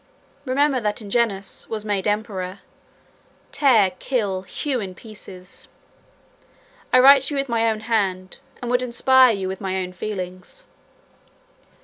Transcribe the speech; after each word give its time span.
166 0.45 0.47
Remember 0.47 0.81
that 0.81 0.99
Ingenuus 0.99 1.69
was 1.69 1.85
made 1.85 2.07
emperor: 2.07 2.61
tear, 3.51 3.91
kill, 3.99 4.41
hew 4.41 4.79
in 4.79 4.95
pieces. 4.95 5.67
I 6.91 6.97
write 6.97 7.21
to 7.21 7.35
you 7.35 7.39
with 7.39 7.47
my 7.47 7.69
own 7.69 7.81
hand, 7.81 8.37
and 8.63 8.71
would 8.71 8.81
inspire 8.81 9.31
you 9.35 9.47
with 9.47 9.61
my 9.61 9.77
own 9.77 9.93
feelings." 9.93 10.65